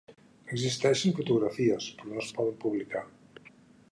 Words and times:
Existeixen 0.53 1.13
fotografies 1.19 1.91
però 1.99 2.11
no 2.13 2.23
es 2.25 2.33
poden 2.39 2.57
publicar. 2.65 3.07